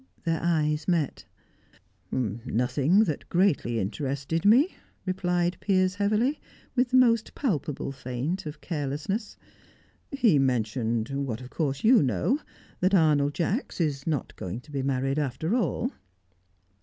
Their 0.23 0.39
eyes 0.41 0.87
met. 0.87 1.25
"Nothing 2.11 3.03
that 3.03 3.29
greatly 3.29 3.77
interested 3.77 4.45
me," 4.45 4.73
replied 5.05 5.57
Piers 5.61 5.93
heavily, 5.93 6.41
with 6.75 6.89
the 6.89 6.97
most 6.97 7.35
palpable 7.35 7.91
feint 7.91 8.47
of 8.47 8.61
carelessness. 8.61 9.37
"He 10.11 10.39
mentioned 10.39 11.09
what 11.11 11.39
of 11.39 11.51
course 11.51 11.83
you 11.83 12.01
know, 12.01 12.39
that 12.79 12.95
Arnold 12.95 13.35
Jacks 13.35 13.79
is 13.79 14.07
not 14.07 14.35
going 14.37 14.59
to 14.61 14.71
be 14.71 14.81
married 14.81 15.19
after 15.19 15.53
all." 15.53 15.91